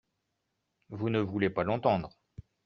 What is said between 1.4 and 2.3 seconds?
pas l’entendre.